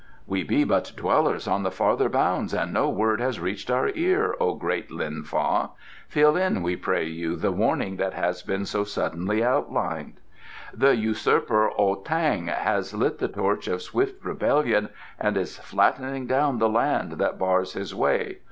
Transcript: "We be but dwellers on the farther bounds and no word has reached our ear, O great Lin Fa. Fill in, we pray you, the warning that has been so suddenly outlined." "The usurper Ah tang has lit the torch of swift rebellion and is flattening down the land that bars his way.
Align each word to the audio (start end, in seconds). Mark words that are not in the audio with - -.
"We 0.25 0.41
be 0.43 0.63
but 0.63 0.93
dwellers 0.95 1.47
on 1.47 1.61
the 1.61 1.69
farther 1.69 2.09
bounds 2.09 2.55
and 2.55 2.73
no 2.73 2.89
word 2.89 3.21
has 3.21 3.39
reached 3.39 3.69
our 3.69 3.89
ear, 3.93 4.35
O 4.39 4.55
great 4.55 4.89
Lin 4.89 5.23
Fa. 5.23 5.69
Fill 6.07 6.35
in, 6.35 6.63
we 6.63 6.75
pray 6.75 7.05
you, 7.05 7.35
the 7.35 7.51
warning 7.51 7.97
that 7.97 8.15
has 8.15 8.41
been 8.41 8.65
so 8.65 8.83
suddenly 8.83 9.43
outlined." 9.43 10.19
"The 10.73 10.95
usurper 10.95 11.69
Ah 11.77 11.93
tang 12.03 12.47
has 12.47 12.95
lit 12.95 13.19
the 13.19 13.27
torch 13.27 13.67
of 13.67 13.83
swift 13.83 14.25
rebellion 14.25 14.89
and 15.19 15.37
is 15.37 15.59
flattening 15.59 16.25
down 16.25 16.57
the 16.57 16.67
land 16.67 17.11
that 17.19 17.37
bars 17.37 17.73
his 17.73 17.93
way. 17.93 18.39